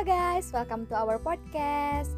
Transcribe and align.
guys, 0.00 0.48
welcome 0.56 0.88
to 0.88 0.96
our 0.96 1.20
podcast. 1.20 2.16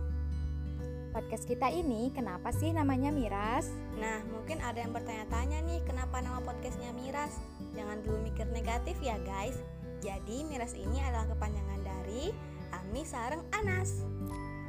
Podcast 1.10 1.50
kita 1.50 1.66
ini 1.66 2.14
kenapa 2.14 2.54
sih 2.54 2.70
namanya 2.70 3.10
Miras? 3.10 3.74
Nah, 3.98 4.22
mungkin 4.30 4.62
ada 4.62 4.86
yang 4.86 4.94
bertanya-tanya 4.94 5.66
nih, 5.66 5.82
kenapa 5.82 6.22
nama 6.22 6.38
podcastnya 6.46 6.94
Miras? 6.94 7.42
Jangan 7.74 8.06
dulu 8.06 8.22
mikir 8.22 8.46
negatif 8.54 8.94
ya 9.02 9.18
guys. 9.26 9.58
Jadi 9.98 10.46
Miras 10.46 10.78
ini 10.78 11.02
adalah 11.02 11.26
kepanjangan 11.34 11.82
dari 11.82 12.30
Ami 12.70 13.02
Sarang 13.02 13.42
Anas. 13.50 14.06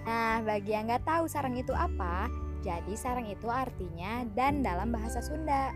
Nah, 0.10 0.42
bagi 0.42 0.74
yang 0.74 0.90
nggak 0.90 1.06
tahu 1.06 1.30
sarang 1.30 1.54
itu 1.54 1.70
apa, 1.70 2.34
jadi 2.66 2.98
sarang 2.98 3.30
itu 3.30 3.46
artinya 3.46 4.26
dan 4.34 4.66
dalam 4.66 4.90
bahasa 4.90 5.22
Sunda. 5.22 5.70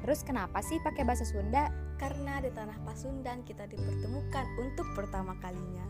Terus 0.00 0.24
kenapa 0.24 0.64
sih 0.64 0.80
pakai 0.80 1.04
bahasa 1.04 1.28
Sunda? 1.28 1.68
Karena 2.00 2.40
di 2.40 2.48
tanah 2.48 2.80
Pasundan 2.80 3.44
kita 3.44 3.68
dipertemukan 3.68 4.46
untuk 4.56 4.88
pertama 4.96 5.36
kalinya. 5.44 5.84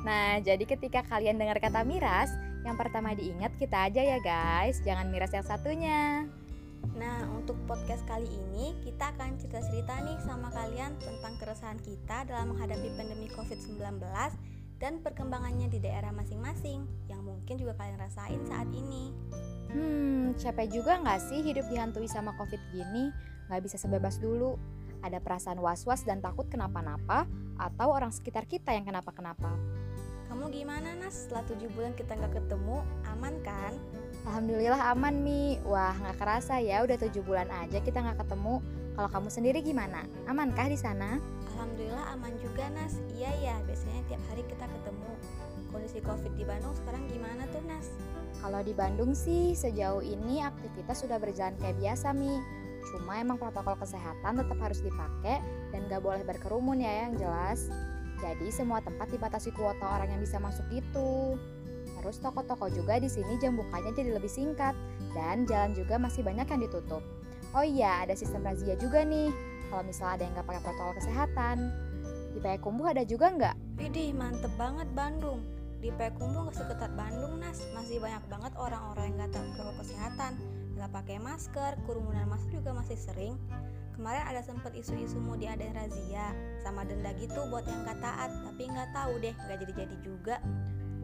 Nah, 0.00 0.40
jadi 0.40 0.64
ketika 0.64 1.04
kalian 1.04 1.36
dengar 1.36 1.60
kata 1.60 1.84
miras, 1.84 2.32
yang 2.64 2.76
pertama 2.76 3.12
diingat 3.12 3.52
kita 3.60 3.88
aja 3.88 4.00
ya 4.00 4.18
guys, 4.20 4.80
jangan 4.84 5.08
miras 5.12 5.32
yang 5.32 5.44
satunya. 5.44 6.24
Nah, 6.96 7.28
untuk 7.36 7.60
podcast 7.68 8.00
kali 8.08 8.24
ini 8.24 8.72
kita 8.80 9.12
akan 9.16 9.36
cerita-cerita 9.36 10.00
nih 10.00 10.16
sama 10.24 10.48
kalian 10.48 10.96
tentang 10.96 11.36
keresahan 11.36 11.80
kita 11.84 12.24
dalam 12.24 12.56
menghadapi 12.56 12.88
pandemi 12.96 13.28
COVID-19 13.36 14.00
dan 14.80 15.04
perkembangannya 15.04 15.68
di 15.68 15.76
daerah 15.76 16.08
masing-masing 16.08 16.88
yang 17.12 17.20
mungkin 17.20 17.60
juga 17.60 17.76
kalian 17.76 18.00
rasain 18.00 18.40
saat 18.48 18.68
ini. 18.72 19.12
Hmm, 19.70 20.32
capek 20.40 20.72
juga 20.72 20.96
nggak 21.04 21.20
sih 21.20 21.44
hidup 21.44 21.68
dihantui 21.68 22.08
sama 22.08 22.32
COVID 22.40 22.60
gini? 22.72 23.12
Nggak 23.52 23.60
bisa 23.68 23.76
sebebas 23.76 24.16
dulu. 24.16 24.56
Ada 25.04 25.20
perasaan 25.20 25.60
was-was 25.60 26.04
dan 26.04 26.20
takut 26.24 26.48
kenapa-napa, 26.48 27.24
atau 27.60 27.92
orang 27.92 28.12
sekitar 28.12 28.48
kita 28.48 28.72
yang 28.72 28.88
kenapa-kenapa. 28.88 29.79
Kamu 30.30 30.46
gimana 30.54 30.94
Nas? 30.94 31.26
Setelah 31.26 31.42
7 31.42 31.66
bulan 31.74 31.90
kita 31.98 32.14
nggak 32.14 32.38
ketemu, 32.38 32.86
aman 33.02 33.34
kan? 33.42 33.74
Alhamdulillah 34.22 34.94
aman 34.94 35.26
Mi. 35.26 35.58
Wah 35.66 35.90
nggak 35.90 36.22
kerasa 36.22 36.62
ya 36.62 36.86
udah 36.86 36.94
7 36.94 37.18
bulan 37.26 37.50
aja 37.50 37.82
kita 37.82 37.98
nggak 37.98 38.22
ketemu. 38.22 38.62
Kalau 38.94 39.10
kamu 39.10 39.26
sendiri 39.26 39.58
gimana? 39.58 40.06
Amankah 40.30 40.70
di 40.70 40.78
sana? 40.78 41.18
Alhamdulillah 41.50 42.14
aman 42.14 42.30
juga 42.38 42.62
Nas. 42.70 43.02
Iya 43.10 43.34
ya, 43.42 43.56
biasanya 43.66 44.06
tiap 44.06 44.22
hari 44.30 44.46
kita 44.46 44.70
ketemu. 44.70 45.10
Kondisi 45.74 45.98
COVID 45.98 46.32
di 46.38 46.44
Bandung 46.46 46.78
sekarang 46.78 47.02
gimana 47.10 47.42
tuh 47.50 47.62
Nas? 47.66 47.90
Kalau 48.38 48.62
di 48.62 48.70
Bandung 48.70 49.18
sih 49.18 49.58
sejauh 49.58 49.98
ini 49.98 50.46
aktivitas 50.46 51.02
sudah 51.02 51.18
berjalan 51.18 51.58
kayak 51.58 51.74
biasa 51.82 52.14
Mi. 52.14 52.38
Cuma 52.94 53.18
emang 53.18 53.34
protokol 53.34 53.74
kesehatan 53.82 54.38
tetap 54.38 54.58
harus 54.62 54.78
dipakai 54.78 55.42
dan 55.74 55.90
gak 55.90 56.06
boleh 56.06 56.22
berkerumun 56.22 56.78
ya 56.78 57.10
yang 57.10 57.18
jelas. 57.18 57.66
Jadi 58.20 58.52
semua 58.52 58.84
tempat 58.84 59.08
dibatasi 59.08 59.50
kuota 59.56 59.84
orang 59.84 60.12
yang 60.12 60.20
bisa 60.20 60.36
masuk 60.36 60.64
gitu. 60.68 61.40
Terus 62.00 62.16
toko-toko 62.20 62.68
juga 62.72 62.96
di 62.96 63.08
sini 63.08 63.36
jam 63.40 63.56
bukanya 63.56 63.92
jadi 63.92 64.16
lebih 64.16 64.30
singkat 64.30 64.72
dan 65.12 65.44
jalan 65.44 65.76
juga 65.76 66.00
masih 66.00 66.24
banyak 66.24 66.48
yang 66.48 66.60
ditutup. 66.64 67.04
Oh 67.50 67.66
iya, 67.66 68.06
ada 68.06 68.14
sistem 68.14 68.46
razia 68.46 68.78
juga 68.78 69.02
nih. 69.02 69.32
Kalau 69.68 69.82
misalnya 69.82 70.14
ada 70.16 70.22
yang 70.22 70.32
nggak 70.38 70.48
pakai 70.48 70.62
protokol 70.62 70.94
kesehatan. 71.02 71.56
Di 72.30 72.38
Payakumbuh 72.38 72.86
ada 72.86 73.02
juga 73.02 73.26
nggak? 73.34 73.56
Widih, 73.82 74.14
mantep 74.14 74.52
banget 74.54 74.86
Bandung. 74.94 75.42
Di 75.82 75.90
Payakumbuh 75.90 76.46
nggak 76.46 76.56
seketat 76.56 76.92
Bandung, 76.94 77.42
Nas. 77.42 77.58
Masih 77.74 77.98
banyak 77.98 78.22
banget 78.30 78.52
orang-orang 78.54 79.10
yang 79.10 79.16
nggak 79.18 79.32
tahu 79.34 79.44
protokol 79.56 79.74
kesehatan. 79.82 80.32
Nggak 80.78 80.90
pakai 80.94 81.16
masker, 81.18 81.72
kerumunan 81.84 82.26
massa 82.30 82.46
juga 82.54 82.70
masih 82.72 82.96
sering. 82.96 83.34
Kemarin 84.00 84.32
ada 84.32 84.40
sempat 84.40 84.72
isu-isu 84.72 85.20
mau 85.20 85.36
diadain 85.36 85.76
razia 85.76 86.32
sama 86.64 86.88
denda 86.88 87.12
gitu 87.20 87.36
buat 87.52 87.68
yang 87.68 87.84
gak 87.84 88.00
taat, 88.00 88.32
tapi 88.48 88.72
nggak 88.72 88.96
tahu 88.96 89.20
deh 89.20 89.36
nggak 89.36 89.58
jadi-jadi 89.60 89.96
juga. 90.00 90.40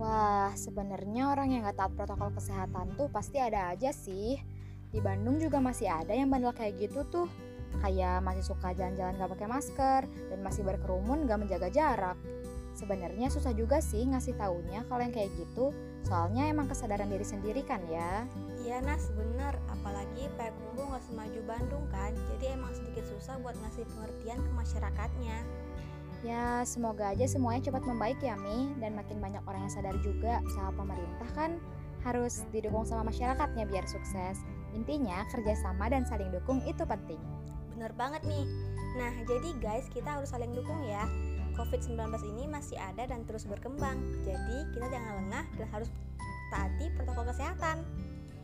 Wah, 0.01 0.49
sebenarnya 0.57 1.29
orang 1.29 1.53
yang 1.53 1.69
nggak 1.69 1.77
taat 1.77 1.93
protokol 1.93 2.33
kesehatan 2.33 2.97
tuh 2.97 3.13
pasti 3.13 3.37
ada 3.37 3.69
aja 3.69 3.93
sih. 3.93 4.41
Di 4.89 4.97
Bandung 5.05 5.37
juga 5.37 5.61
masih 5.61 5.93
ada 5.93 6.17
yang 6.17 6.33
bandel 6.33 6.57
kayak 6.57 6.89
gitu 6.89 7.05
tuh. 7.13 7.29
Kayak 7.85 8.25
masih 8.25 8.49
suka 8.49 8.73
jalan-jalan 8.73 9.21
gak 9.21 9.29
pakai 9.37 9.49
masker 9.53 10.01
dan 10.33 10.39
masih 10.41 10.65
berkerumun 10.65 11.29
gak 11.29 11.37
menjaga 11.37 11.69
jarak. 11.69 12.17
Sebenarnya 12.73 13.29
susah 13.29 13.53
juga 13.53 13.85
sih 13.85 14.09
ngasih 14.09 14.41
taunya 14.41 14.89
kalau 14.89 15.05
yang 15.05 15.13
kayak 15.13 15.37
gitu, 15.37 15.69
soalnya 16.01 16.49
emang 16.49 16.65
kesadaran 16.65 17.13
diri 17.13 17.29
sendiri 17.29 17.61
kan 17.61 17.85
ya. 17.93 18.25
Iya 18.65 18.81
Nas, 18.81 19.13
bener. 19.13 19.53
Apalagi 19.69 20.33
semaju 21.07 21.41
Bandung 21.47 21.87
kan, 21.95 22.13
jadi 22.35 22.59
emang 22.59 22.75
sedikit 22.75 23.07
susah 23.07 23.39
buat 23.41 23.55
ngasih 23.63 23.87
pengertian 23.95 24.39
ke 24.43 24.51
masyarakatnya. 24.53 25.39
Ya, 26.27 26.65
semoga 26.67 27.15
aja 27.15 27.29
semuanya 27.31 27.71
cepat 27.71 27.87
membaik 27.87 28.19
ya 28.19 28.35
Mi, 28.41 28.75
dan 28.83 28.99
makin 28.99 29.23
banyak 29.23 29.43
orang 29.47 29.69
yang 29.69 29.73
sadar 29.73 29.97
juga 30.03 30.43
sama 30.57 30.75
pemerintah 30.75 31.29
kan 31.39 31.61
harus 32.07 32.47
didukung 32.55 32.87
sama 32.87 33.11
masyarakatnya 33.11 33.67
biar 33.67 33.87
sukses. 33.87 34.43
Intinya 34.75 35.27
kerjasama 35.31 35.91
dan 35.91 36.07
saling 36.07 36.31
dukung 36.31 36.63
itu 36.67 36.83
penting. 36.87 37.19
Bener 37.75 37.91
banget 37.99 38.23
nih. 38.25 38.47
Nah, 38.97 39.13
jadi 39.27 39.51
guys, 39.61 39.91
kita 39.93 40.19
harus 40.19 40.31
saling 40.33 40.55
dukung 40.55 40.79
ya. 40.87 41.05
COVID-19 41.57 41.97
ini 42.37 42.45
masih 42.49 42.77
ada 42.77 43.09
dan 43.09 43.25
terus 43.25 43.45
berkembang. 43.49 43.97
Jadi, 44.25 44.57
kita 44.77 44.87
jangan 44.93 45.13
lengah 45.25 45.45
dan 45.57 45.69
harus 45.73 45.89
taati 46.53 46.93
protokol 46.95 47.27
kesehatan. 47.29 47.83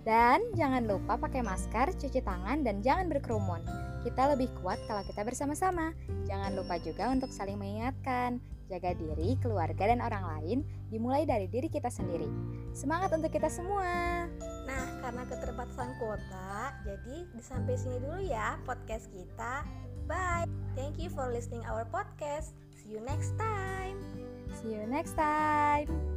Dan 0.03 0.43
jangan 0.59 0.83
lupa 0.91 1.15
pakai 1.15 1.47
masker, 1.47 1.95
cuci 1.95 2.21
tangan, 2.27 2.67
dan 2.67 2.83
jangan 2.83 3.07
berkerumun. 3.07 3.63
Kita 4.03 4.35
lebih 4.35 4.51
kuat 4.59 4.83
kalau 4.91 5.07
kita 5.07 5.23
bersama-sama. 5.23 5.95
Jangan 6.27 6.59
lupa 6.59 6.75
juga 6.83 7.07
untuk 7.15 7.31
saling 7.31 7.55
mengingatkan, 7.55 8.43
jaga 8.67 8.99
diri, 8.99 9.39
keluarga, 9.39 9.87
dan 9.87 10.03
orang 10.03 10.25
lain 10.27 10.59
dimulai 10.91 11.23
dari 11.23 11.47
diri 11.47 11.71
kita 11.71 11.87
sendiri. 11.87 12.27
Semangat 12.75 13.15
untuk 13.15 13.31
kita 13.31 13.47
semua! 13.47 14.27
Nah, 14.67 14.85
karena 15.05 15.23
keterbatasan 15.29 15.95
kuota, 16.03 16.75
jadi 16.83 17.29
sampai 17.39 17.75
sini 17.79 18.03
dulu 18.03 18.27
ya 18.27 18.59
podcast 18.67 19.07
kita. 19.15 19.63
Bye! 20.11 20.51
Thank 20.75 20.99
you 20.99 21.13
for 21.13 21.31
listening 21.31 21.63
our 21.69 21.87
podcast. 21.87 22.57
See 22.75 22.97
you 22.97 23.01
next 23.05 23.39
time! 23.39 24.01
See 24.59 24.75
you 24.75 24.83
next 24.89 25.15
time! 25.15 26.12